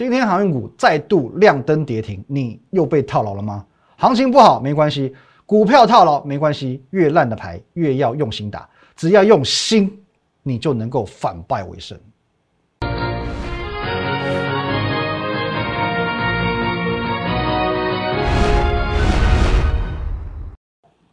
[0.00, 3.66] 今天航运股再度亮灯跌停，你又被套牢了吗？
[3.98, 8.66] 行情不好没关系，股票套牢没关系，越烂的牌越要用心打，
[8.96, 10.02] 只要用心，
[10.42, 12.00] 你就能够反败为胜。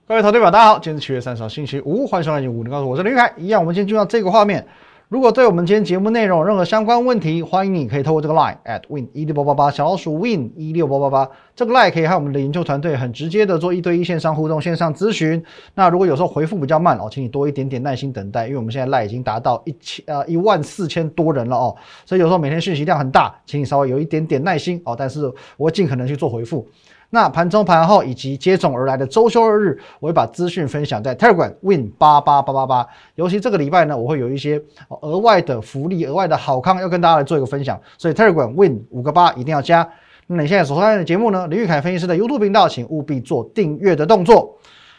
[0.07, 3.33] 各位投资者，大家好，今天是七月三十号，星期五，欢迎收看《五零告诉我是林玉凯。
[3.35, 4.65] 一样，我们先进入到这个画面。
[5.09, 15.41] 如果对我们今天节目内容有任何相关问题，欢迎你可以透过这个 line at win 一六八八八小老鼠 win 一六八八八这个 line 可以和我们的研究团队很直接的做一对一线上互动、线上咨询。
[15.75, 21.73] 那如果有时候回复比较慢哦，请你多一点点耐心等待，因为我们现在 line 已经达到一千呃一万四千多人了哦，
[22.05, 24.93] 所以有时候每天讯息量很大，请你稍微有一点点耐心哦。
[24.93, 26.67] 但是我尽可能去做回复。
[27.09, 32.87] 那盘中盘后以及接踵而来的周休二日，我会把资讯分享在 Telegram Win 八八八八八。
[33.15, 34.61] 尤其这个礼拜呢，我会有一些
[35.01, 39.89] 额外的福利、额外的好康要跟大家来做一个分享，所以 Telegram Win 五个八一定要加。
[40.27, 44.57] 那你现在所看的节目呢，林玉凯分析师的 YouTube 频道，请务必做订阅的动作。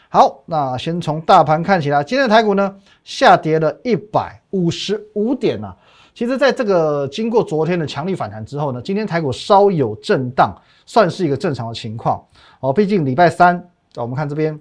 [0.09, 5.75] 好，那先从大盘看起来，今天的台股呢下跌了一百五十五点啊。
[6.15, 10.59] 其实，在这个经过昨天的强力反弹之后呢，今天台股稍有震荡。
[10.89, 12.19] 算是一个正常的情况
[12.61, 13.63] 哦，毕竟礼拜三，
[13.95, 14.59] 我们看这边，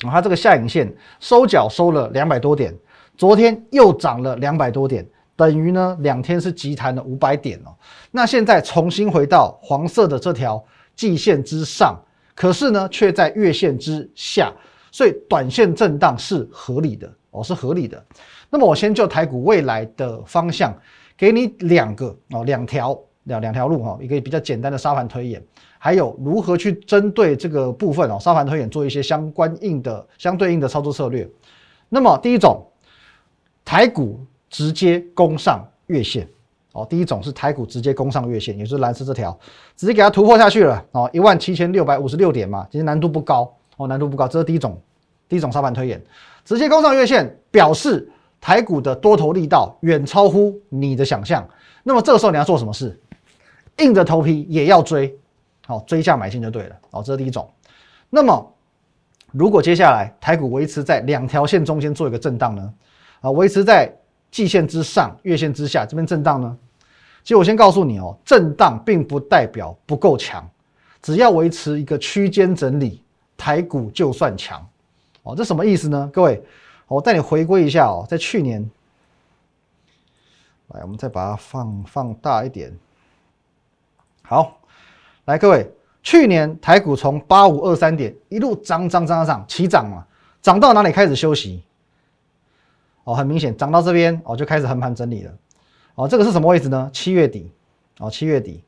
[0.00, 2.74] 它这个下影线收脚收了两百多点，
[3.16, 7.74] 昨天又涨了两百多点，等于呢两天是急弹了五百点哦。
[8.10, 10.62] 那现在重新回到黄色的这条
[10.94, 11.98] 季线之上，
[12.34, 14.52] 可是呢却在月线之下，
[14.92, 18.04] 所以短线震荡是合理的哦，是合理的。
[18.50, 20.78] 那么我先就台股未来的方向，
[21.16, 22.94] 给你两个哦，两条。
[23.26, 25.42] 两两条路哈，一个比较简单的沙盘推演，
[25.78, 31.28] 还有如何去针对这个部分哦，沙盘推演做一些相关应的相对应的操作策略。
[31.88, 32.64] 那么第一种，
[33.64, 36.28] 台股直接攻上月线
[36.72, 39.36] 哦，第一种是台股直接攻上月线，也就是蓝色这条，
[39.76, 44.80] 直接给它突破下去了哦，一万七千六百五十六点嘛，其实难度不高哦，难度不高，这是第一种
[45.28, 46.00] 第一种沙盘推演，
[46.44, 48.08] 直接攻上月线，表示
[48.40, 51.44] 台股的多头力道远超乎你的想象。
[51.82, 52.96] 那么这个时候你要做什么事？
[53.78, 55.16] 硬着头皮也要追，
[55.66, 57.48] 好追价买进就对了，好，这是第一种。
[58.08, 58.54] 那么，
[59.32, 62.74] 如果接下来台股维持在两条线中间做一个震荡呢？
[63.20, 63.94] 啊，维持在
[64.30, 66.56] 季线之上、月线之下这边震荡呢？
[67.22, 70.48] 其实我先告诉你哦，震荡并不代表不够强，
[71.02, 73.02] 只要维持一个区间整理，
[73.36, 74.64] 台股就算强。
[75.24, 76.08] 哦，这什么意思呢？
[76.12, 76.40] 各位，
[76.86, 78.62] 我带你回归一下哦，在去年，
[80.68, 82.72] 来，我们再把它放放大一点。
[84.28, 84.60] 好，
[85.26, 85.72] 来各位，
[86.02, 90.04] 去年台股从八五二三点一路涨涨涨涨涨起涨嘛，
[90.42, 91.62] 涨到哪里开始休息？
[93.04, 95.32] 哦，很明显涨到这边哦就开始横盘整理了。
[95.94, 96.90] 哦，这个是什么位置呢？
[96.92, 97.52] 七月底
[98.00, 98.64] 哦，七月底。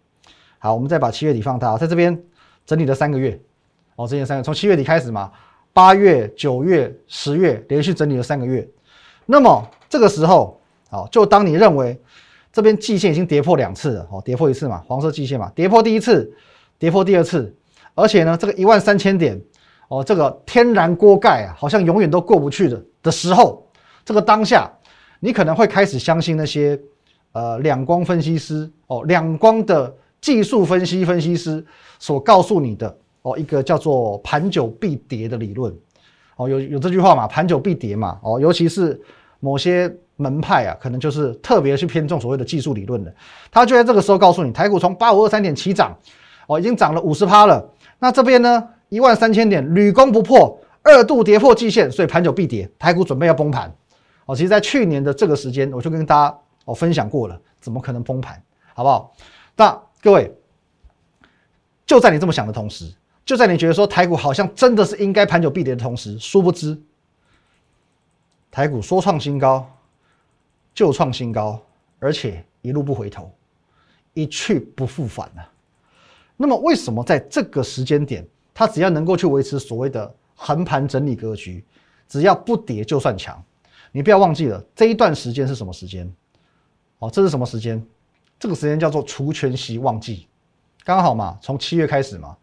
[0.60, 2.16] 好，我们再把七月底放大，在这边
[2.64, 3.36] 整理了三个月。
[3.96, 5.32] 哦，整理三个，从七月底开始嘛，
[5.72, 8.64] 八月、九月、十月连续整理了三个月。
[9.26, 12.00] 那么这个时候，好，就当你认为。
[12.58, 16.28] 这边季线已经跌破两次了，哦，跌破一次嘛，黄色季线嘛，跌破第一次，
[16.76, 17.54] 跌破第二次，
[17.94, 19.40] 而且呢，这个一万三千点，
[19.86, 23.64] 哦，这个天然锅盖啊，好像永远都过不去的的时候，
[24.04, 24.68] 这个当下，
[25.20, 26.76] 你可能会开始相信那些
[27.30, 31.64] 呃两光分析师哦，两光的技术分析分析师
[32.00, 35.72] 所告诉你的哦，一个叫做盘久必跌的理论，
[36.34, 39.00] 哦，有有这句话嘛，盘久必跌嘛，哦，尤其是
[39.38, 39.96] 某些。
[40.20, 43.14] 门派啊，可能就是特别去偏重所谓的技术理论的，
[43.52, 45.96] 他就在这个时候告诉你，台股从八五二三点起涨，
[46.48, 47.64] 哦，已经涨了五十趴了。
[48.00, 53.72] 那这边呢，一万三千点屡攻不破，二度跌破季线，所以盘久必跌，台股准备要崩盘。
[54.26, 58.42] 哦，其实，在去年的这个时间，我就跟大家哦分享过了，怎么可能崩盘，
[58.74, 59.14] 好不好？
[59.54, 60.34] 那各位，
[61.86, 62.92] 就在你这么想的同时，
[63.24, 66.76] 就在你觉得说台股好像真的是应该盘久必跌的同时，殊不知，
[68.50, 69.64] 台股说创新高。
[70.78, 71.60] 就创新高，
[71.98, 73.28] 而且一路不回头，
[74.14, 75.50] 一去不复返了。
[76.36, 81.64] 那么，为什么在这个时间点，它只要能够去维持所谓的横盘整理格局，
[82.06, 83.42] 只要不跌就算强？
[83.90, 86.08] 你不要忘记了这一段时间是什么时间？
[87.00, 87.84] 哦，这是什么时间？
[88.38, 90.28] 这个时间叫做除权息旺季，
[90.84, 92.36] 刚好嘛，从七月开始嘛，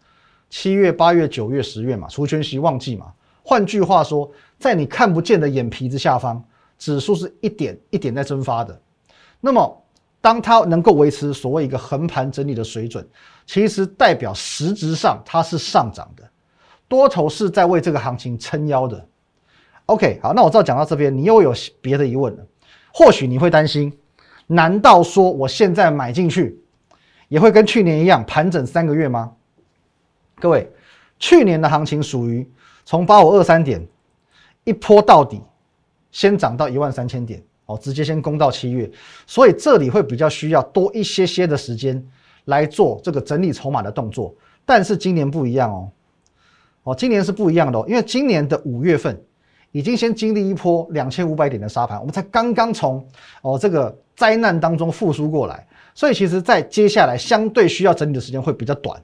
[0.50, 3.14] 七月、八月、九月、十月嘛，除权息旺季嘛。
[3.44, 4.30] 换句话说，
[4.60, 6.44] 在你看不见的眼皮子下方。
[6.78, 8.80] 指数是一点一点在蒸发的，
[9.40, 9.84] 那么
[10.22, 13.08] 当它能够维持所谓一个横盘整理的水准，
[13.46, 16.28] 其实代表实质上它是上涨的，
[16.88, 19.08] 多头是在为这个行情撑腰的。
[19.86, 22.46] OK，好，那我知道讲到这边，你又有别的疑问了，
[22.92, 23.96] 或许你会担心，
[24.48, 26.60] 难道说我现在买进去，
[27.28, 29.32] 也会跟去年一样盘整三个月吗？
[30.40, 30.70] 各位，
[31.20, 32.50] 去年的行情属于
[32.84, 33.88] 从八五二三点
[34.64, 35.40] 一波到底，
[36.16, 38.90] 先涨到一万三千点，哦，直接先攻到七月，
[39.28, 42.02] 所以这里会比较需要多一些些的时间
[42.46, 44.34] 来做这个整理筹码的动作。
[44.66, 45.92] 但是今年不一样哦，
[46.84, 49.22] 哦，今年是不一样的哦，因为今年的五月份
[49.74, 53.06] 已经先经历一波两千五百点的沙盘，我们才刚刚从
[53.42, 59.04] 哦这个灾难当中复苏过来，所以其实在接下来相对需要整理的时间会比较短。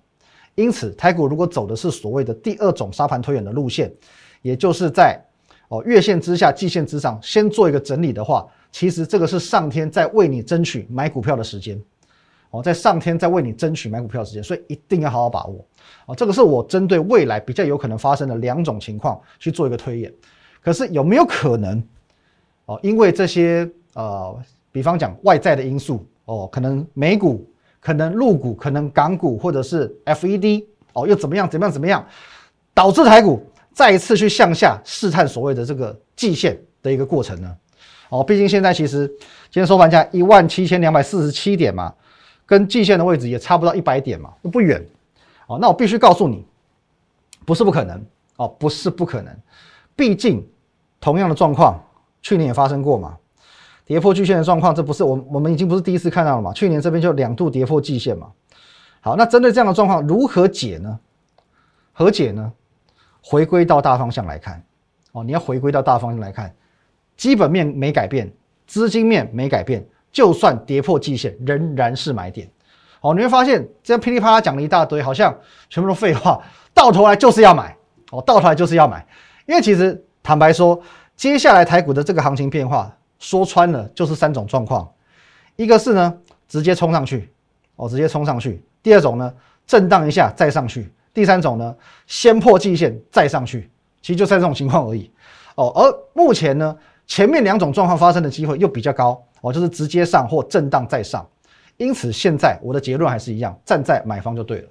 [0.55, 3.91] 因此，台股如果走的是所谓的第二种沙盘推演的路线，
[4.41, 5.21] 也就是在
[5.71, 11.81] 哦月线之下、季线之上先做一个整理的话，其实这个是上天在为你争取买股票的时间，
[12.49, 15.65] 哦，在上天在为你争取买股票的时间，所以一定要好好把握。
[16.07, 20.13] 哦，这个是我针对未来比较有可能发生的两种情况去做一个推演。
[20.61, 21.81] 可是有没有可能
[22.65, 22.77] 哦？
[22.83, 24.37] 因为这些呃，
[24.71, 27.47] 比方讲外在的因素哦，可能美股。
[27.83, 30.63] 可能陆股、可能港股或者是 FED
[30.93, 31.49] 哦，又怎么样？
[31.49, 31.73] 怎么样？
[31.73, 32.05] 怎么样？
[32.75, 33.41] 导致台股
[33.73, 37.55] 再一次去向下试探所谓的这个季线的一个过程呢？
[38.09, 39.07] 哦，毕竟现在其实
[39.49, 41.93] 今天收盘价一万七千两百四十七点嘛，
[42.45, 44.85] 跟季线的位置也差不到一百点嘛，不远。
[45.47, 46.45] 哦，那我必须告诉你，
[47.45, 49.33] 不是不可能哦，不是不可能。
[49.95, 50.45] 毕竟
[50.99, 51.81] 同样的状况
[52.21, 53.17] 去年也发生过嘛。
[53.85, 56.53] 跌破季线的状况，这不是我我们已经不是第一次看到了嘛？
[56.53, 58.27] 去年这边就两度跌破季线嘛。
[59.01, 60.99] 好，那针对这样的状况如何解呢？
[61.91, 62.51] 何解呢？
[63.21, 64.63] 回归到大方向来看，
[65.11, 66.53] 哦，你要回归到大方向来看，
[67.15, 68.31] 基本面没改变，
[68.67, 72.49] 资金面没改变，就算跌破季线，仍然是买点。
[73.01, 75.35] 哦，你会发现这样噼里啪啦讲了一大堆，好像
[75.69, 76.41] 全部都废话，
[76.73, 77.75] 到头来就是要买。
[78.11, 79.05] 哦，到头来就是要买，
[79.45, 80.81] 因为其实坦白说，
[81.15, 82.95] 接下来台股的这个行情变化。
[83.19, 84.91] 说穿了就是三种状况，
[85.55, 86.11] 一个是呢
[86.47, 87.31] 直接冲上去，
[87.75, 89.31] 哦直接冲上去；第二种呢
[89.67, 91.75] 震荡一下再上去；第三种呢
[92.07, 93.69] 先破季线再上去。
[94.01, 95.09] 其实就三种情况而已，
[95.55, 95.71] 哦。
[95.75, 96.75] 而目前呢
[97.05, 101.27] 前面两种状况发生的机会又比较高，哦就是直接上或震荡再上。
[101.77, 104.67] 因此现在我的结论还是一样，站在买方就对了，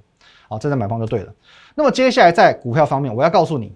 [0.49, 1.33] 哦站在买方就对了。
[1.75, 3.73] 那么接下来在股票方面，我要告诉你，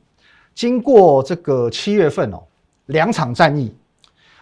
[0.55, 2.43] 经过这个七月份哦
[2.87, 3.75] 两场战役。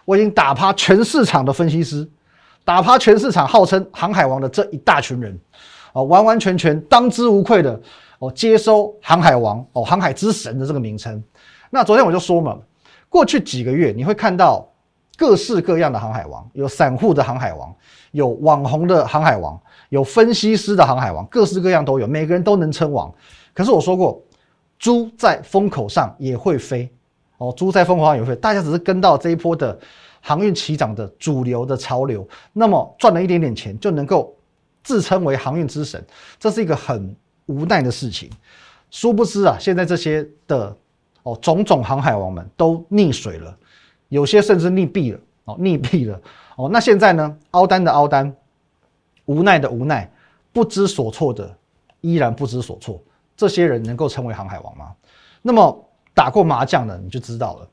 [0.05, 2.05] 我已经打趴全市场的分析师，
[2.65, 5.39] 打趴全市场号称航海王的这一大群人，
[5.93, 7.79] 哦，完完全全当之无愧的
[8.23, 11.21] 哦，接收航海王哦，航海之神的这个名称。
[11.69, 12.57] 那昨天我就说嘛，
[13.09, 14.65] 过去几个月你会看到
[15.17, 17.75] 各式各样的航海王，有散户的航海王，
[18.11, 23.13] 有网红的航海王，有分析师的航海王，各式各样都有，每个人都能称王。
[23.53, 24.21] 可是我说过，
[24.79, 26.89] 猪在风口上也会飞。
[27.39, 29.77] 哦，猪在风口上也会飞，大家只是跟到这一波的
[30.21, 34.33] 航运起涨的主流的潮流，那么赚了一点点钱就能够
[34.81, 36.01] 自称为航运之神，
[36.39, 37.13] 这是一个很
[37.45, 38.29] 无奈的事情。
[38.89, 40.75] 殊不知啊，现在这些的
[41.23, 43.57] 哦种种航海王们都溺水了，
[44.09, 46.21] 有些甚至溺毙了哦，溺毙了
[46.55, 46.69] 哦。
[46.71, 48.35] 那现在呢，凹单的凹单，
[49.25, 50.11] 无奈的无奈，
[50.51, 51.55] 不知所措的
[52.01, 53.01] 依然不知所措。
[53.35, 54.93] 这些人能够成为航海王吗？
[55.41, 55.89] 那么？
[56.15, 57.67] 打过麻将的你就知道了，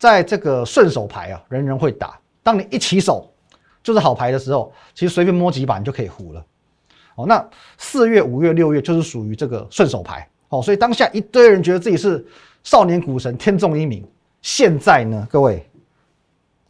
[0.00, 2.18] 在这个顺手牌啊，人人会打。
[2.42, 3.32] 当你一起手
[3.84, 6.44] 就是好牌的时候，其实随便摸几把你就可以胡了。
[7.18, 7.44] 哦，那
[7.76, 10.26] 四月、五月、六月就是属于这个顺手牌。
[10.50, 12.24] 哦，所以当下一堆人觉得自己是
[12.62, 14.08] 少年股神，天纵英明。
[14.40, 15.68] 现在呢，各位，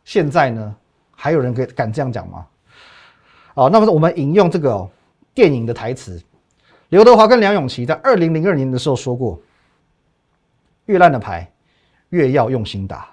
[0.04, 0.75] 现在呢，
[1.14, 2.46] 还有人敢敢这样讲吗？
[3.52, 4.88] 哦，那么我们引用这个
[5.34, 6.18] 电影的台词，
[6.88, 9.38] 刘德华跟梁咏琪在二零零二年的时候说过。
[10.87, 11.52] 越烂的牌，
[12.08, 13.11] 越要用心打。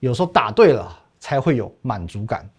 [0.00, 2.50] 有时候打对了，才会有满足感。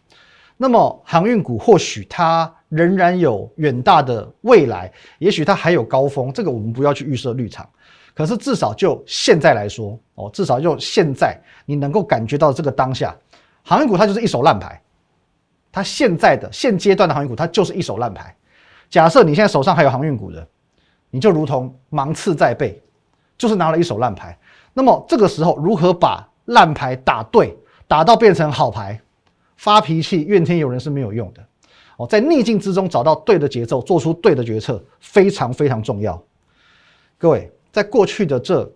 [0.55, 6.31] 那么航运股或许它仍然有远大的未来，也许它还有高峰。
[6.31, 7.67] 这个我们不要去预设绿场。
[8.13, 13.15] 可是至少就现在来说，哦，至少就现在你能够感觉到这个当下，
[13.63, 14.81] 航运股它就是一手烂牌。
[15.71, 18.35] 它现在的现阶段的航运股，它就是一手烂牌。
[18.89, 20.47] 假设你现在手上还有航运股的，
[21.09, 22.81] 你就如同芒刺在背。
[23.37, 24.35] 就是拿了一手烂牌，
[24.73, 27.55] 那么这个时候如何把烂牌打对，
[27.87, 28.99] 打到变成好牌？
[29.57, 31.45] 发脾气、怨天尤人是没有用的
[31.97, 32.07] 哦。
[32.07, 36.19] 在逆境之中找到对的节奏，做出对的决策，非常非常重要。
[37.17, 38.71] 各位，在过去的这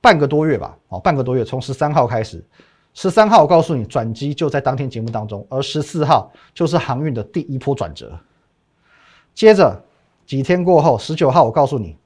[0.00, 2.44] 半个多月吧，哦，半个多月，从十三号开始，
[2.92, 8.18] 十三号我告诉你转机就在当天节目当中，而十四号就是航运的第一波转折。
[9.34, 9.84] 接着
[10.26, 11.96] 几天过后，十九号我告诉你。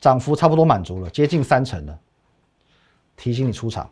[0.00, 1.98] 涨幅差不多满足了，接近三成了。
[3.16, 3.90] 提醒你出场。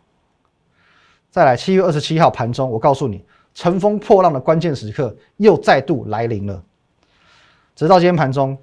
[1.32, 3.24] 再来，七月二十七号盘中，我告诉你，
[3.56, 6.62] 乘风破浪的关键时刻又再度来临了。
[7.74, 8.56] 直到今天盘中，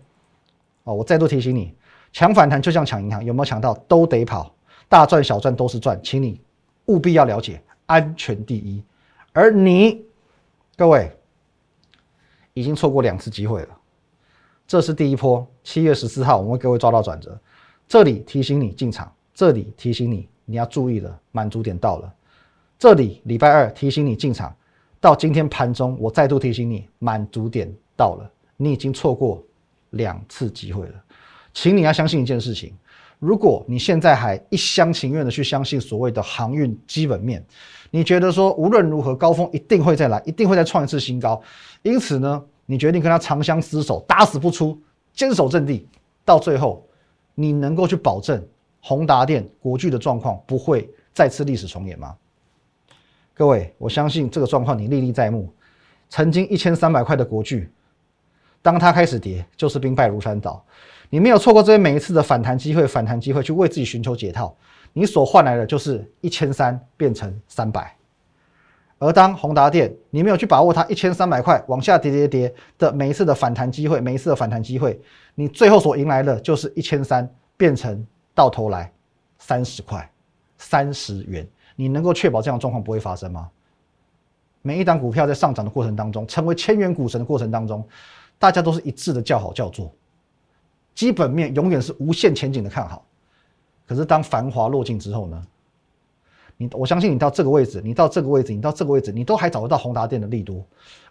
[0.83, 1.73] 哦，我再度提醒你，
[2.11, 4.53] 抢反弹就像抢银行，有没有抢到都得跑，
[4.87, 6.39] 大赚小赚都是赚，请你
[6.85, 8.83] 务必要了解，安全第一。
[9.31, 10.05] 而你，
[10.77, 11.11] 各位
[12.53, 13.75] 已经错过两次机会了，
[14.67, 17.35] 这是第一波，七月十四号我们为各位抓到转折，
[17.87, 22.13] 这里提醒你进场，这里提醒你你要注意了，满足点到了，
[22.77, 24.55] 这里礼拜二提醒你进场，
[25.03, 29.43] 到今天盘中我再度提醒你满足点到了，你已经错过
[29.89, 30.93] 两次机会了，
[31.53, 32.73] 请你要相信一件事情。
[33.19, 37.45] 如果你现在还一厢情愿的去相信所谓的航运基本面，
[37.91, 41.41] 你觉得说无论如何高峰一定会再来，一定会再创一次新高，
[41.81, 44.81] 因此呢，你决定跟他长相厮守，打死不出，
[45.13, 45.85] 坚守阵地，
[46.23, 46.81] 到最后，
[47.35, 48.41] 你能够去保证
[48.79, 52.15] 宏达电、国巨的状况不会再次历史重演吗？
[53.35, 55.51] 各位，我相信这个状况你历历在目，
[56.07, 57.67] 曾经一千三百块的国巨，
[58.61, 60.63] 当它开始跌，就是兵败如山倒。
[61.09, 64.55] 你没有错过这些每一次的反弹机会，反弹机会去为自己寻求解套，
[64.93, 67.95] 你所换来的就是一千三变成三百。
[68.99, 75.01] 而当宏达电，你没有去把握它一千三百块往下跌跌跌的每一次的反弹机会，每一次的反弹机会，
[75.33, 78.93] 你最后所迎来的就是一千三变成到头来
[79.39, 80.07] 三十块、
[80.59, 81.47] 三十元。
[81.75, 83.49] 你能够确保这样的状况不会发生吗？
[84.61, 87.85] 每一档股票在上涨的过程当中，成为千元股神的过程当中，
[88.39, 89.91] 大家都是一致的叫好叫座。
[90.95, 93.05] 基本面永远是无限前景的看好，
[93.87, 95.45] 可是当繁华落尽之后呢？
[96.55, 100.63] 你我相信你到这个位置，你到这个位置，你到这个位置，你都还找得到宏达电的利多。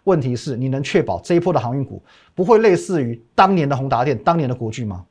[0.05, 2.01] 问题是，你能确保这一波的航运股
[2.33, 5.05] 不会类似于当年的宏达电、当年的国巨吗？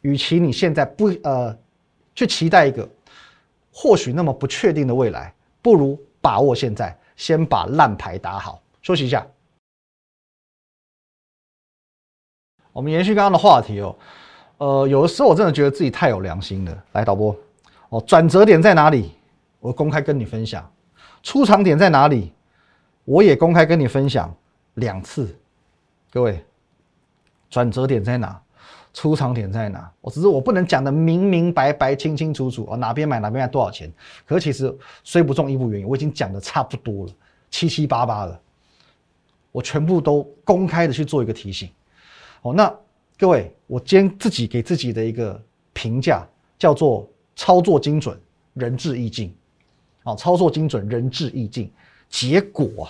[0.00, 1.56] 与其你现在不呃
[2.14, 2.88] 去期待一个
[3.72, 8.62] 或许那么不确定的未来，不如把握现在，先把烂牌打好。
[8.82, 9.26] 休息一下。
[12.72, 13.96] 我们延续刚刚的话题哦，
[14.58, 16.84] 呃，有的时候我真的觉得自己太有良心了。
[16.92, 17.36] 来，导播，
[17.90, 19.12] 哦，转折点在哪里？
[19.60, 20.68] 我公开跟你分享。
[21.22, 22.32] 出场点在哪里？
[23.04, 24.34] 我也公开跟你分享
[24.74, 25.38] 两次。
[26.10, 26.44] 各位，
[27.48, 28.41] 转折点在哪？
[28.92, 29.90] 出场点在哪？
[30.00, 33.90] 我只是我不能讲的明明白白、清清楚楚哦，哪边买哪边卖多少钱。
[34.26, 37.12] 可是其实虽不中，亦不远，我已经讲的差不多了，
[37.50, 38.38] 七七八八了。
[39.50, 41.68] 我全部都公开的去做一个提醒。
[42.42, 42.74] 哦，那
[43.18, 45.40] 各位，我今天自己给自己的一个
[45.72, 46.26] 评价
[46.58, 48.18] 叫做操作精准，
[48.54, 49.34] 仁至义尽。
[50.04, 51.70] 哦，操作精准，仁至义尽。
[52.08, 52.88] 结果，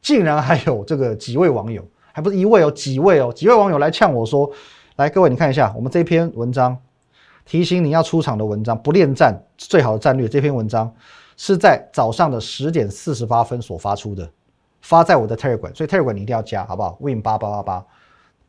[0.00, 4.50] 竟然还有这个几位网友，还不是一位哦，几位哦，几位网友来呛我说
[4.96, 6.76] ：“来，各位你看一下我们这篇文章，
[7.46, 10.28] 提醒你要出场的文章，不恋战最好的战略。
[10.28, 10.92] 这篇文章
[11.36, 14.28] 是在早上的十点四十八分所发出的，
[14.82, 17.86] 发在我的 Telegram，所以 Telegram 你一定要加，好不好？Win 八八八八。”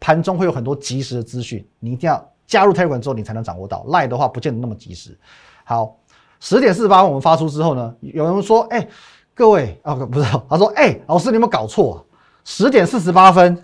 [0.01, 3.85] 盘中会有很多及时的资讯，你一定要加入 Telegram 之后，你才能掌握到。
[3.87, 5.17] Line 的话，不见得那么及时。
[5.63, 5.95] 好，
[6.41, 8.85] 十点四十八分我们发出之后呢，有人说：“哎，
[9.33, 12.05] 各位啊，不是，他说：哎，老师，你有没有搞错？
[12.43, 13.63] 十点四十八分，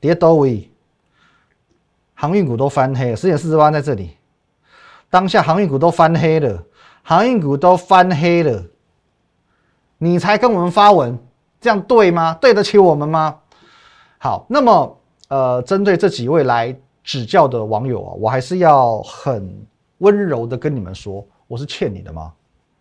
[0.00, 0.68] 跌多位，
[2.22, 3.16] 航运股都翻黑了。
[3.16, 4.16] 十点四十八在这里，
[5.10, 6.62] 当下航运股都翻黑了，
[7.02, 8.62] 航运股都翻黑了，
[9.98, 11.18] 你才跟我们发文，
[11.60, 12.38] 这样对吗？
[12.40, 13.40] 对得起我们吗？
[14.18, 14.98] 好，那么。
[15.28, 22.30] 呃，针对这几位来指教的网友啊，我还是要很温柔的跟你们说，我是欠你的吗？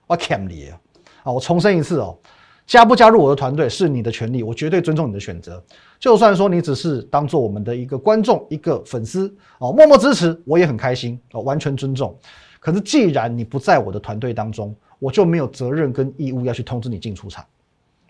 [0.05, 0.77] 我欠你啊！
[1.24, 2.17] 啊，我重申一次哦，
[2.65, 5.63] 加不加入我的团队是你的权利，我绝对尊重你的选择。
[6.00, 12.18] 就算说你只是当做我们的一个观众、一个粉丝哦，默默支持，我也很开心哦，完全尊重。
[12.60, 17.46] 可是既然你不在我的团队当中，我就没有责任跟义务要去通知你进出场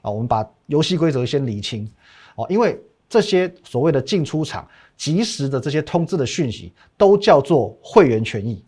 [0.01, 0.12] 啊。
[0.12, 1.89] 我们把游戏规则先理清
[2.36, 2.79] 哦，因为。
[3.12, 4.65] 这些所谓的进出场
[4.96, 8.63] 及时的这些通知的讯息，都叫做会员权益。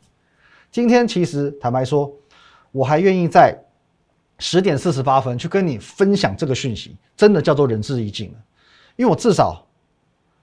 [0.70, 2.14] 今天其实坦白说，
[2.74, 3.58] 我还愿意在
[4.46, 8.38] 十点四十八分去跟你分享这个讯息，真的叫做仁至义尽了。
[8.98, 9.66] 因为我至少，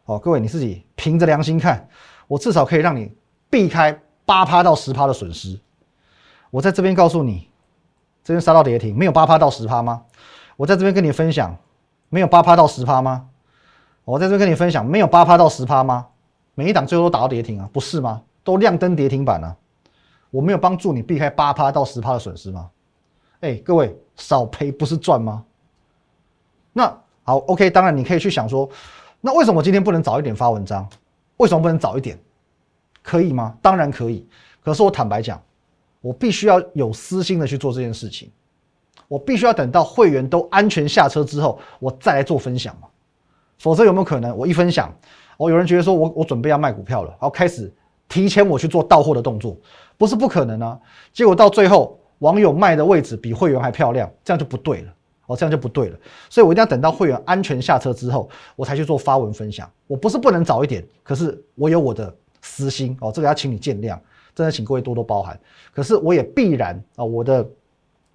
[0.06, 1.86] 哦，各位你自己凭着良心看，
[2.26, 3.12] 我至少可以让你
[3.50, 5.60] 避开八趴到十趴的损失。
[6.50, 7.50] 我在这边告诉你，
[8.24, 10.02] 这边杀到跌停，没有八趴到十趴吗？
[10.56, 11.54] 我在这边跟你分享，
[12.08, 13.28] 没有八趴到十趴吗？
[14.06, 16.06] 我在这边跟你分享，没有八趴到十趴吗？
[16.54, 18.22] 每一档最后都打到跌停啊，不是吗？
[18.42, 19.54] 都亮灯跌停板了，
[20.30, 22.70] 我没有帮助你避开八趴到十趴的损失吗？
[23.40, 25.44] 哎，各位少赔不是赚吗？
[26.72, 28.68] 那好，OK，当然你可以去想说，
[29.20, 30.88] 那为什么我今天不能早一点发文章？
[31.38, 32.18] 为什么不能早一点？
[33.02, 33.56] 可以吗？
[33.62, 34.26] 当然可以。
[34.62, 35.42] 可是我坦白讲，
[36.02, 38.30] 我必须要有私心的去做这件事情，
[39.08, 42.88] 我必须要等到会员都安全下车之后，我再来做分享嘛。
[43.58, 44.94] 否则有没有可能我一分享，
[45.38, 47.72] 哦，有人觉得说我我准备要卖股票了，然后开始
[48.08, 49.56] 提前我去做到货的动作，
[49.96, 50.80] 不是不可能啊。
[51.12, 54.94] 结果到最后，网友卖的位置比会员还漂亮，这样就不对了。
[55.26, 55.96] 哦，这样就不对了。
[56.28, 59.70] 所以我一定要等到会员安全下车之后，我才去做发文分享。
[59.86, 62.12] 我不是不能早一点，可是我有我的
[62.42, 63.96] 私心哦，这个要请你见谅，
[64.34, 65.38] 真的请各位多多包涵。
[65.72, 67.48] 可是我也必然啊，我的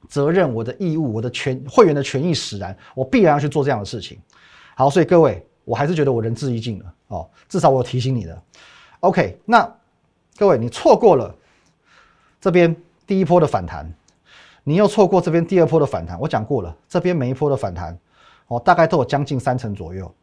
[0.09, 4.19] 责任、我的义务、我的权会员的权益使然，我必然要去做这样的事情。
[4.75, 8.43] 好，所以各位，我还是觉得我仁至义尽了哦，至少我提醒你的。
[8.99, 9.73] OK，那
[10.35, 11.33] 各位，你错过了
[12.41, 13.91] 这边第一波的反弹，
[14.63, 16.19] 你又错过这边第二波的反弹。
[16.19, 17.97] 我讲过了，这边每一波的反弹，
[18.47, 20.13] 哦，大概都有将近三成左右，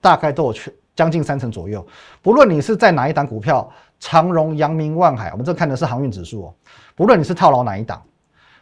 [0.00, 1.86] 大概都有去将近三成左右。
[2.22, 6.54] 不论你是在哪一档股票，长荣、阳明、万海，我们这看的是航运指数哦。
[6.94, 8.02] 不论你是套牢哪一档，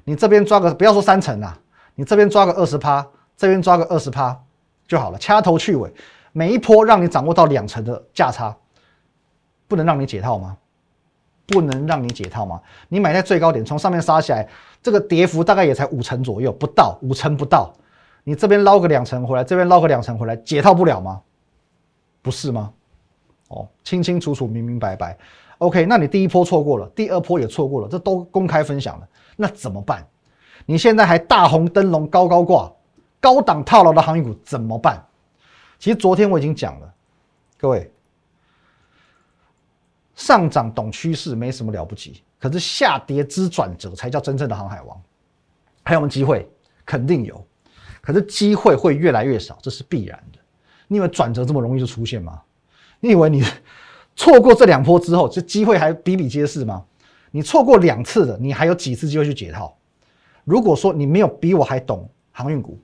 [0.05, 1.59] 你这边抓个不要说三成啊，
[1.95, 4.39] 你这边抓个二十趴，这边抓个二十趴。
[4.87, 5.93] 就好了，掐头去尾，
[6.33, 8.57] 每一波让你掌握到两成的价差，
[9.67, 10.57] 不能让你解套吗？
[11.49, 12.61] 不能让你解套吗？
[12.89, 14.47] 你买在最高点，从上面杀起来，
[14.81, 17.73] 这个跌幅大概也才五成左右，不到五成不到，
[18.23, 21.21] 你这边捞个两成回来，这边捞个两成回来，解套不了吗？
[22.23, 22.73] 不是吗？
[23.49, 25.17] 哦，清清楚楚，明明白白。
[25.59, 30.07] OK，那你第一波错过了，第二波也错过了，这都公开分享了，那怎么办？
[30.67, 32.71] 你现在还大红灯笼高高挂。
[33.21, 35.05] 高档套牢的航运股怎么办？
[35.81, 36.95] 其实昨天我已经讲了，
[37.59, 37.91] 各位，
[40.19, 45.01] 上涨懂趋势没什么了不起，可是下跌之转折才叫真正的航海王。
[45.85, 46.51] 还有没有机会？
[46.85, 47.47] 肯定有，
[48.01, 50.41] 可是机会会越来越少，这是必然的。
[50.89, 52.43] 你以为转折这么容易就出现吗？
[52.99, 53.45] 你以为你
[54.17, 56.85] 错过这两波之后，这机会还比比皆是吗？
[57.31, 59.77] 你错过两次的，你还有几次机会去解套？
[60.43, 62.77] 如果说你没有比我还懂航运股，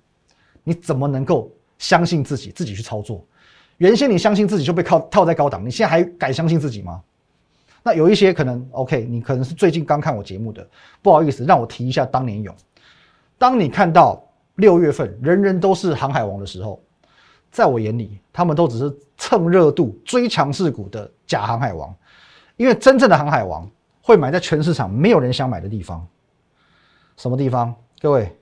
[0.62, 3.26] 你怎么能够相信自己，自己去操作？
[3.78, 7.02] 原先你相信自己就被靠套在高档，你现在还敢相信自己吗？
[7.86, 10.66] 那有一些可能，OK，你可能是最近刚看我节目的，
[11.02, 12.56] 不好意思，让我提一下当年勇。
[13.36, 16.82] 当你看到六月份人人都是航海王的时候，
[17.50, 21.94] 在我眼里，他们都只是蹭热度、追强势股的假航海王，
[22.56, 23.70] 因为真正的航海王
[24.00, 26.04] 会买在全市场没有人想买的地方。
[27.18, 27.74] 什么地方？
[28.00, 28.34] 各位？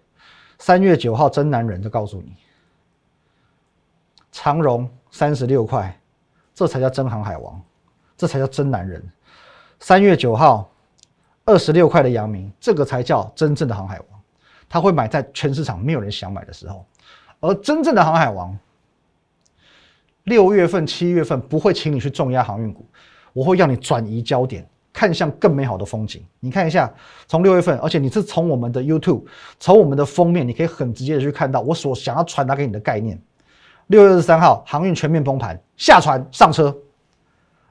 [0.61, 2.37] 三月九号，真男人就告诉你，
[4.31, 6.01] 长荣三十六块，
[6.55, 7.61] 这才叫真航海王，
[8.17, 9.03] 这才叫真男人。
[9.83, 10.71] 三月九号，
[11.45, 14.21] 二十六块的阳明，这个才叫真正的航海王，
[14.69, 16.87] 他会买在全市场没有人想买的时候。
[17.41, 18.57] 而真正的航海王，
[20.23, 22.87] 六月份、七月份不会请你去重压航运股，
[23.33, 24.65] 我会让你转移焦点。
[24.93, 26.25] 看向更美好的风景。
[26.39, 26.89] 你看一下，
[27.27, 29.25] 从六月份，而且你是从我们的 YouTube，
[29.59, 33.21] 从我们的封面，你可以很直接的去看到我所想要传达给你的概念。
[33.89, 36.77] 六月二十三号，航运全面崩盘，下船上车。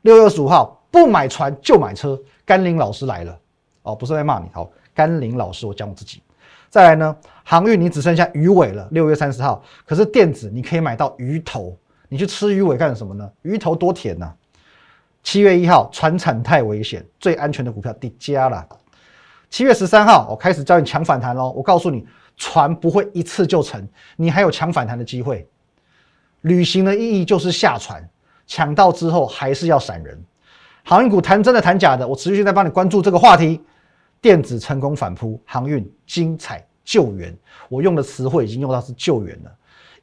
[0.02, 2.20] 六月二十五号，不买船就买车。
[2.46, 3.40] 甘霖老师来了，
[3.84, 6.22] 哦，不是在骂你，好，甘霖老师，我讲我自己。
[6.70, 8.88] 再来呢，航运你只剩下鱼尾了。
[8.92, 11.78] 六月三十号，可是电子你可以买到鱼头，
[12.10, 13.30] 你去吃鱼尾干什么呢？
[13.42, 14.34] 鱼头多甜呐！
[15.24, 18.68] 七月一号，船产太危险，最安全的股票跌加了。
[19.50, 21.52] 七月十三号，我开始教你抢反弹喽。
[21.52, 22.06] 我告诉你，
[22.38, 25.48] 船不会一次就成，你还有抢反弹的机会。
[26.42, 28.10] 旅行的意义就是下船，
[28.48, 30.22] 抢到之后还是要闪人。
[30.84, 33.62] 航运股谈真的谈假的，我持续在帮你关注这个话题。
[34.20, 37.36] 电子成功反扑，航运精彩救援，
[37.70, 39.52] 我用的词汇已经用到是救援了，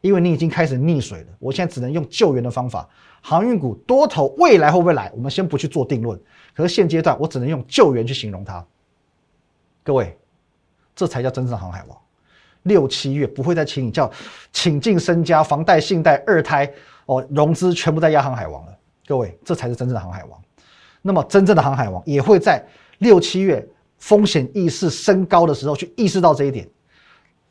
[0.00, 1.26] 因为你已经开始溺水了。
[1.38, 2.88] 我现在只能用救援的方法。
[3.20, 5.10] 航运股多头未来会不会来？
[5.14, 6.18] 我们先不去做定论。
[6.54, 8.64] 可是现阶段我只能用救援去形容它。
[9.84, 10.18] 各位，
[10.96, 11.96] 这才叫真正的航海王。
[12.64, 14.10] 六七月不会再请你叫
[14.52, 16.68] 请进身家、房贷、信贷、二胎
[17.06, 18.76] 哦，融资全部在压航海王了。
[19.06, 20.40] 各位，这才是真正的航海王。
[21.02, 22.64] 那么真正的航海王也会在
[22.98, 23.66] 六七月
[23.98, 26.68] 风险意识升高的时候去意识到这一点。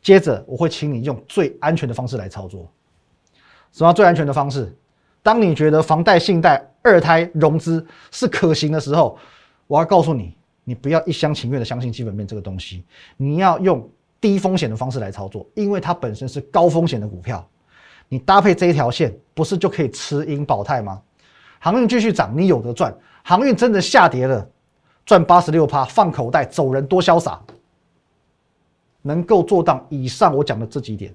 [0.01, 2.69] 接着我会请你用最安全的方式来操作。
[3.73, 4.73] 什么最安全的方式？
[5.21, 9.17] 当你觉得房贷、信贷、二胎融资是可行的时候，
[9.67, 10.33] 我要告诉你，
[10.63, 12.85] 你不要一厢情愿的相信基本面这个东西，
[13.17, 13.89] 你要用
[14.21, 17.45] 低风险的方式来操作，因为它本身是高风险的股票。
[18.07, 21.01] 你搭配这一条线，不是就可以持盈保泰吗？
[21.59, 22.89] 航运继续涨，你有得赚；
[23.27, 24.49] 航运真的下跌了，
[25.05, 27.37] 赚八十六趴，放口袋走人，多潇洒！
[29.01, 31.13] 能够做到以上我讲的这几点，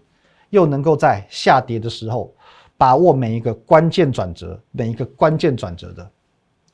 [0.51, 2.31] 又能够在下跌的时候。
[2.77, 6.11] 把握每一个关键转折，每一个关键转折的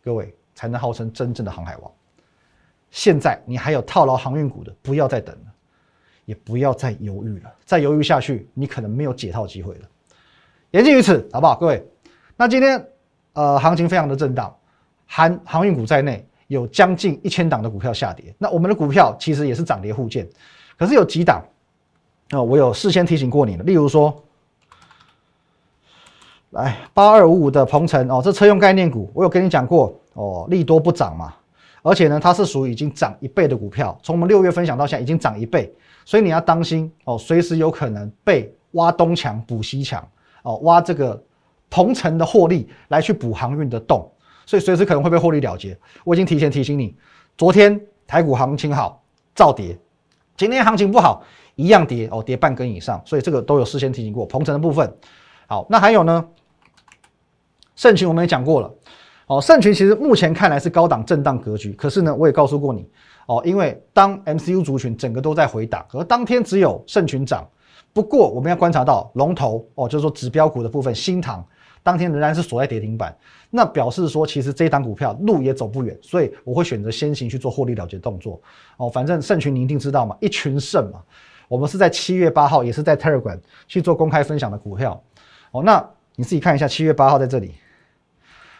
[0.02, 1.92] 各位，才能号称真正的航海王。
[2.90, 5.52] 现在你还有套牢航运股的，不要再等了，
[6.24, 7.52] 也不要再犹豫了。
[7.64, 9.88] 再犹豫下去，你可能没有解套机会了。
[10.70, 11.56] 言尽于此，好不好？
[11.56, 11.86] 各位，
[12.36, 12.88] 那今天
[13.34, 14.56] 呃行情非常的震荡，
[15.08, 18.32] 含航运股在内，有将近一千档的股票下跌。
[18.38, 20.28] 那我们的股票其实也是涨跌互见，
[20.78, 21.42] 可是有几档
[22.30, 24.22] 啊，我有事先提醒过你了，例如说。
[26.52, 31.34] 来八二五五的鹏程哦，这车用概念股，我有跟你讲过哦，利多不涨嘛，
[31.82, 35.70] 而且呢，它是属于已经涨一倍的股票，从我们六月分享到现在已经涨一倍，
[36.06, 40.02] 所以你要当心哦，随时有可能被挖东墙补西墙
[40.42, 41.22] 哦，挖这个
[41.68, 44.10] 鹏程的获利来去补航运的洞，
[44.48, 45.76] 所以随时可能会被获利了结。
[46.04, 46.96] 我已经提前提醒你，
[47.36, 49.78] 昨天台股行情好，照跌，
[50.38, 51.22] 今天行情不好，
[51.54, 54.24] 一样跌哦，跌半根以上，所以这个都有事先提醒过。
[54.24, 54.90] 鹏程的部分，
[55.46, 56.26] 好，那还有呢？
[57.76, 58.74] 盛群我们也讲过了，
[59.26, 62.88] 哦，盛群其实目前看来是高档震荡格局，可是呢，我也告诉过你，
[63.26, 67.46] 哦，因为当 MCU 族群整个都在回档，而当天只有盛群涨，
[67.92, 71.46] 不过我们要观察到龙头哦，就是说指标股的部分，新塘
[71.82, 73.16] 当天仍然是锁在跌停板，
[73.50, 78.40] 那表示说其实这一档股票路也走不远，所以我会选择先行去做获利了结动作，
[78.76, 81.02] 哦，反正盛群你一定知道嘛，一群盛嘛，
[81.48, 85.02] 我们是在七月八号也是在 Telegram 去做公开分享的股票，
[85.52, 85.84] 哦，那
[86.16, 87.54] 你自己看一下七月八号在这里。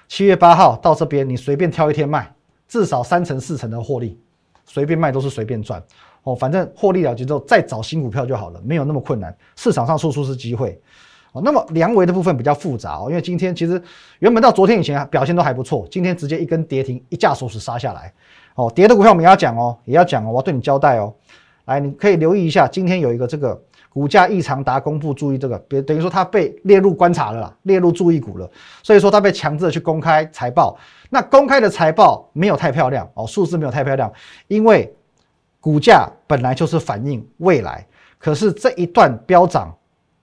[0.06, 2.34] 七月八号到这边，你随便挑一天卖，
[2.66, 4.18] 至少三成四成的获利，
[4.64, 5.82] 随便卖都是随便赚
[6.22, 6.34] 哦。
[6.34, 9.36] 反正获利了结之后，再找新股票就好了，没有那么困难。
[9.54, 10.80] 市场上处处是机会
[11.32, 11.42] 哦。
[11.44, 13.80] 那么梁维的部分比较复杂哦，因为今天其实
[14.18, 18.12] 原本到昨天以前表现都还不错，今天直接一根跌停，一架手指杀下来
[18.54, 18.70] 哦。
[18.74, 21.14] 跌的股票我们也要讲哦，也要讲哦，我要对你交代哦。
[21.66, 23.60] 来，你可以留意一下，今天有一个这个。
[23.90, 28.48] 股价异常达公布，注意这个，别等于说它被列入观察了，列入注意股了，
[28.82, 30.78] 所以说它被强制的去公开财报。
[31.08, 34.12] 那公开的财报没有太漂亮哦，数字没有太漂亮，
[34.46, 34.94] 因为
[35.58, 37.84] 股价本来就是反映未来，
[38.18, 39.74] 可是这一段飙涨，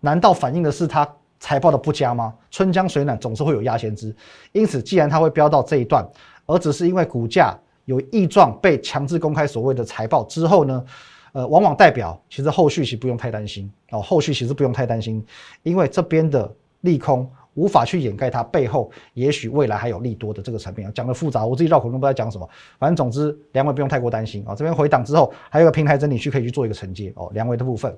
[0.06, 1.08] 难道反映的是它
[1.40, 2.32] 财报的不佳吗？
[2.52, 4.16] 春江水暖总是会有压先知，
[4.52, 6.08] 因此既然它会飙到这一段，
[6.46, 10.86] 而只是因为股价有异状被强制公开所谓的财报之后呢？
[11.34, 15.22] 呃，往往代表其实后续其实不用太担心哦，后续其实不用太担心，
[15.64, 16.50] 因为这边的
[16.82, 20.90] 利空无法去掩盖它背后也许未来还有利多的这个层面。
[20.94, 22.48] 讲的复杂，我自己绕口令不知道讲什么，
[22.80, 24.56] 反正总之两位不用太过担心啊。
[24.56, 27.94] 这边回档之后还有个平台整理区可以去做一个承接哦，两位的部分。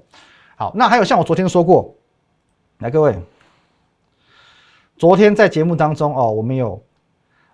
[0.59, 1.93] 好，那还有像我昨天说过，
[2.79, 3.15] 来各位，
[4.97, 6.81] 昨天在节目当中哦，我们有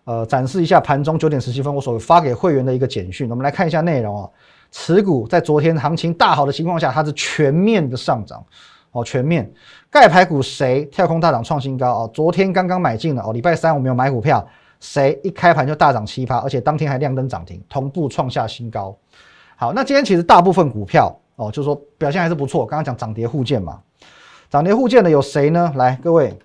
[0.05, 4.29] 呃展示一下盘中九点十七分我所发给会员的一个简讯，我们来看一下内容啊。
[4.71, 8.41] 持股在昨天行情大好的情况下，它是全面的上涨，
[8.91, 9.51] 哦，全面。
[9.89, 12.11] 盖牌股谁跳空大涨创新高哦？
[12.13, 14.47] 昨天刚刚买进了哦，礼拜三我们有买股票，
[14.79, 18.97] 谁一开盘就大涨七趴，而且当天还亮灯涨停，同步创下新高。
[19.57, 22.65] 好，那今天其实大部分股票哦，就是说表现还是不错。
[22.65, 23.81] 刚刚讲涨跌互见嘛，
[24.49, 25.71] 涨跌互见的有谁呢？
[25.75, 26.37] 来，各位，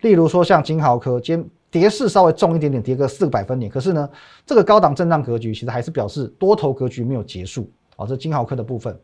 [0.00, 1.48] 例如说像金豪科，今。
[1.70, 3.70] 跌势稍微重一点点，跌个四个百分点。
[3.70, 4.08] 可是呢，
[4.46, 8.06] 这个高档震荡格局其实还是表示多头格局没有结束哦。
[8.06, 8.98] 这金豪科的部分，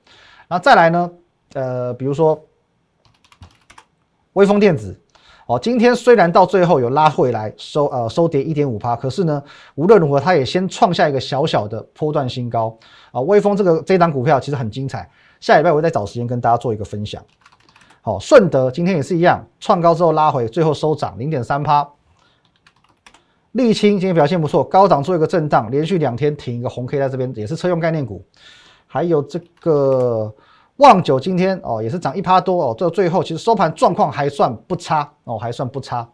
[0.48, 1.10] 然后再来呢，
[1.52, 2.42] 呃，比如说
[4.32, 4.98] 微风电子
[5.46, 9.42] 哦，今天虽然到最后有拉回来收呃收跌一点五趴，可是呢，
[9.74, 12.74] 无论如何它也先创下一个小小的波段新高
[13.12, 13.20] 啊。
[13.20, 15.08] 微风这个这档股票其实很精彩，
[15.40, 17.22] 下礼拜我会再找时间跟大家做一个分享。
[18.00, 21.86] 好，顺德今天也是一样，创高之后拉回，最后收涨零点三趴。
[23.52, 28.24] 沥青今天表现不错，高涨做一个震荡，连续两天停一个红 K 在这边，也是车用概念股。
[28.86, 30.34] 还有这个
[30.76, 36.08] 旺九今天哦也是涨一趴多哦，到最后其实收盘状况还算不差哦，还算不差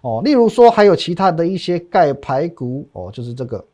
[0.00, 0.20] 哦。
[0.24, 3.64] 例如说还有其他的一些钙牌股哦，就是这个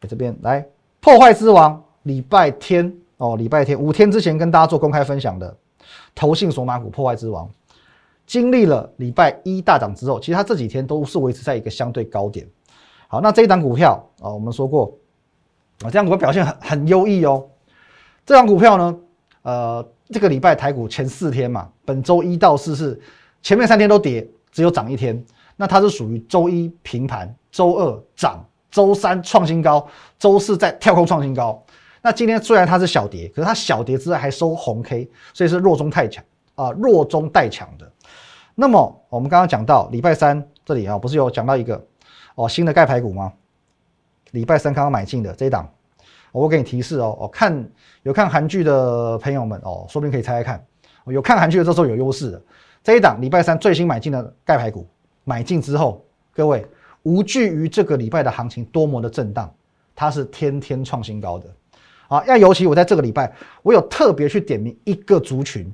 [0.00, 0.66] 在这边来
[1.00, 5.54] 破坏之王，礼拜天哦，礼拜天五天之前跟大家做公开分享的
[6.14, 7.48] 投信索马股破坏之王。
[8.26, 12.46] 经历了礼拜一大涨之后，其实它这几天都是维持在一个相对高点。
[13.06, 14.92] 好，那这一档股票啊，我们说过
[15.82, 17.46] 啊，这样股票表现很很优异哦。
[18.26, 18.94] 这张股票呢，
[19.48, 23.00] 呃，这个礼拜台股前四天嘛，本周一到四是
[23.40, 25.24] 前面三天都跌，只有涨一天。
[25.56, 31.64] 那它是属于周一平盘，周二涨，周三创新高，周四再跳空创新高。
[32.02, 36.22] 那今天虽然它是小跌，可是它小跌之外还收红 K，所以是弱中太强
[36.54, 37.90] 啊，弱中带强的。
[38.54, 41.82] 那么我们刚刚讲到礼拜三这里啊，不是有讲到一个
[42.34, 43.32] 哦新的钙牌股吗？
[44.32, 45.66] 礼拜三刚刚买进的这一档，
[46.32, 47.68] 我给你提示哦，哦看
[48.02, 50.64] 有看韩剧的朋友们哦，说不定可以猜猜看，
[51.06, 52.42] 有看韩剧的这时候有优势的
[52.82, 54.86] 这一档礼拜三最新买进的钙牌股，
[55.24, 56.64] 买进之后，各位
[57.02, 59.52] 无惧于这个礼拜的行情多么的震荡，
[59.94, 61.46] 它是天天创新高的
[62.08, 62.24] 啊！
[62.26, 65.72] 要尤其我在这个礼拜，我有特别去点名一个族群。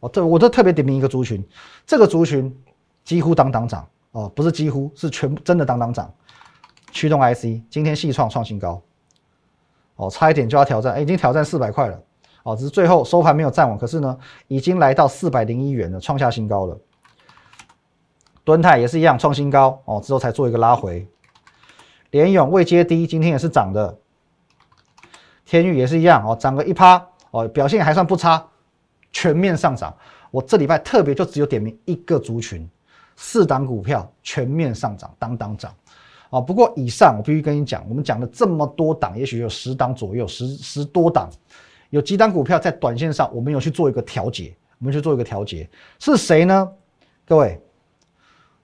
[0.00, 1.44] 哦，这我都特别点名一个族群，
[1.86, 2.52] 这个族群
[3.04, 6.12] 几乎当当涨哦，不是几乎是全真的当当涨。
[6.90, 8.82] 驱动 IC 今天细创创新高，
[10.02, 12.02] 哦，差一点就要挑战，哎，已经挑战四百块了，
[12.42, 16.76] 哦，只是最后收盘没有站稳，可是呢，已经来到四百零一元了，创下新高了。
[18.42, 21.06] 敦泰也是一样创新高，哦，之后才做一个拉回。
[22.10, 23.96] 联勇未接低，今天也是涨的。
[25.44, 28.44] 天域也是一样，哦，涨个一趴，哦，表现还算不差，
[29.12, 29.94] 全面上涨。
[30.32, 32.68] 我这礼拜特别就只有点名一个族群，
[33.14, 35.72] 四档股票全面上涨，当当涨。
[36.32, 41.28] 啊，不过以上我必须跟你讲，我们讲了这么多档，也许有十档左右，十十多档，
[41.90, 45.68] 有几档股票在短线上，我们有去做一个调节，我们去做一个调节，
[45.98, 46.66] 是谁呢？
[47.26, 47.60] 各位，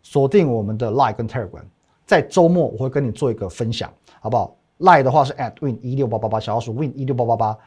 [0.03, 1.65] 锁定我们的 Line 跟 Telegram，
[2.07, 7.59] 在周末我会跟你做一个分享，好不好？Line 的话是 at win 一六八八八，小老鼠 win 一六八八八，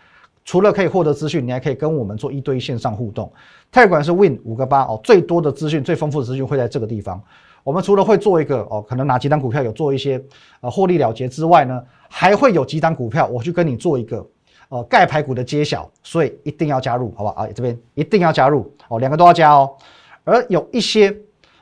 [0.43, 3.31] 除了可以获得资讯，你还可以跟我们做一堆线上互动。
[3.71, 7.21] Telegram 是 win 五个八哦，最多的资讯、最丰富的资讯会在这个地方。
[7.63, 10.21] 我们除了会做一个哦，可能哪几单股票有做一些
[10.61, 14.27] 呃获利了结之外呢，还会有几单股票我去跟你做一个
[14.69, 17.47] 呃盖牌股的揭晓，所以一定要加入，好不好啊？
[17.53, 19.75] 这边一定要加入哦，两个都要加哦。
[20.23, 21.15] 而有一些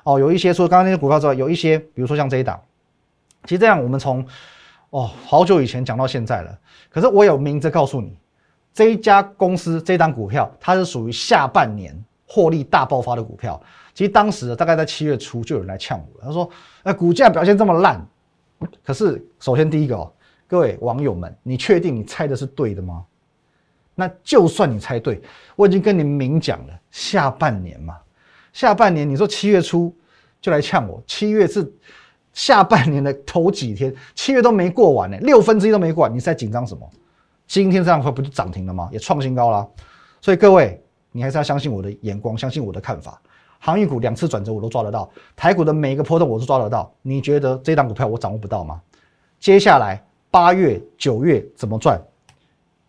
[0.03, 2.59] 哦，有一些除了刚刚那些股票之外，有一些比如说像这一档，
[3.43, 4.25] 其实这样我们从
[4.91, 6.57] 哦好久以前讲到现在了，
[6.89, 8.17] 可是我有明着告诉你，
[8.73, 11.93] 这一家公司这档股票它是属于下半年
[12.25, 13.61] 获利大爆发的股票。
[13.99, 16.49] 其实当时大概在七月初就有人来呛我，他说
[16.85, 18.01] ：“那，股价表现这么烂。”
[18.81, 20.09] 可是首先第一个哦，
[20.47, 23.03] 各位网友们，你确定你猜的是对的吗？
[23.95, 25.21] 那就算你猜对，
[25.57, 27.97] 我已经跟你明讲了，下半年嘛，
[28.53, 29.93] 下半年你说七月初
[30.39, 31.69] 就来呛我，七月是
[32.31, 36.89] 下半年的头几天，七月都没过完呢，六分之一都没过完，你在紧张什么？
[37.47, 38.87] 今天这样会不就涨停了吗？
[38.93, 39.69] 也创新高了。
[40.21, 40.81] 所以各位，
[41.11, 43.21] 你还是要相信我的眼光，相信我的看法。
[43.59, 46.91] 航运股两次转折我都抓得到，台股的每一个波动我都抓得到。
[47.01, 48.81] 你觉得这档股票我掌握不到吗？
[49.39, 52.01] 接下来八月、九月怎么赚？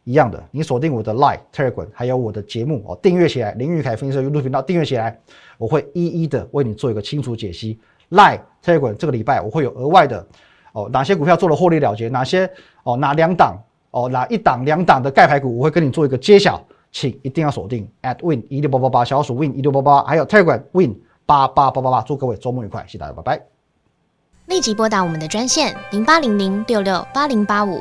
[0.04, 3.52] 一样的，你锁定我的 Line、Telegram，还有我的节目哦，订阅起来。
[3.52, 5.16] 林玉凯分析师 YouTube 频道订阅起来，
[5.58, 7.78] 我会一一的为你做一个清楚解析。
[8.10, 10.26] Line、Telegram 这个礼拜我会有额外的
[10.72, 12.50] 哦，哪些股票做了获利了结，哪些
[12.82, 13.56] 哦哪两档
[13.90, 16.64] 哦哪一档两档的盖牌股，我会跟你做一个揭晓。
[16.92, 20.94] 请一定要锁定 at win 一六八八八小鼠 win 一六八八，还有 Telegram win
[21.26, 22.02] 八八八八八。
[22.02, 23.42] 祝各位周末愉快，谢谢大家，拜拜。
[24.46, 27.80] 立即拨打我们的专线零八零零六六八零八五